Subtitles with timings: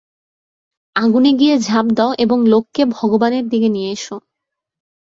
[0.95, 4.05] আগুনে গিয়ে ঝাঁপ দাও এবং লোককে ভগবানের দিকে নিয়ে এস।